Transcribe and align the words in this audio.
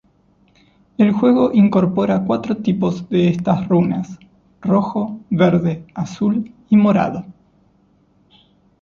El 0.97 1.11
juego 1.11 1.51
incorpora 1.53 2.23
cuatro 2.25 2.57
tipos 2.57 3.07
de 3.09 3.27
estas 3.29 3.67
runas: 3.67 4.17
rojo, 4.59 5.19
verde, 5.29 5.85
azul 5.93 6.51
y 6.69 6.75
morado. 6.75 7.23